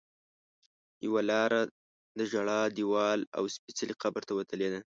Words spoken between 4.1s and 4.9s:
ته وتلې ده.